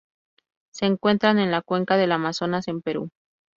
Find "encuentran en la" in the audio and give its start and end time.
0.87-1.61